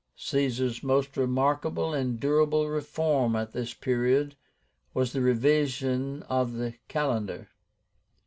[0.15, 4.35] Caesar's most remarkable and durable reform at this period
[4.95, 7.49] was the REVISION OF THE CALENDAR.